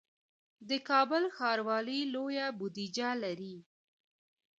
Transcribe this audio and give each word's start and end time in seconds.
د 0.69 0.71
کابل 0.89 1.23
ښاروالي 1.37 1.99
لویه 2.13 2.47
بودیجه 2.59 3.09
لري 3.23 3.55